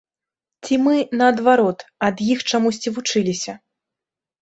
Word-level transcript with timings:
Ці 0.63 0.73
мы, 0.85 0.95
наадварот, 1.19 1.79
ад 2.09 2.27
іх 2.31 2.39
чамусьці 2.49 2.89
вучыліся? 2.99 3.51